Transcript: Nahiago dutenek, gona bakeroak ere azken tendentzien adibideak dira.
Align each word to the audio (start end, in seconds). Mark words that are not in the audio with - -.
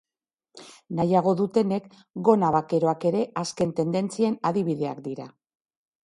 Nahiago 0.99 1.33
dutenek, 1.41 1.91
gona 2.29 2.49
bakeroak 2.55 3.05
ere 3.09 3.21
azken 3.41 3.75
tendentzien 3.81 4.39
adibideak 4.51 5.03
dira. 5.09 5.27